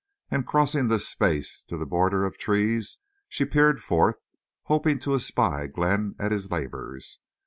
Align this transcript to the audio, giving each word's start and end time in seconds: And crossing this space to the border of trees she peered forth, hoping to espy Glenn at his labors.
And 0.31 0.47
crossing 0.47 0.87
this 0.87 1.07
space 1.07 1.63
to 1.67 1.77
the 1.77 1.85
border 1.85 2.25
of 2.25 2.35
trees 2.35 2.97
she 3.29 3.45
peered 3.45 3.79
forth, 3.83 4.19
hoping 4.63 4.97
to 4.97 5.13
espy 5.13 5.67
Glenn 5.67 6.15
at 6.17 6.31
his 6.31 6.49
labors. 6.49 7.19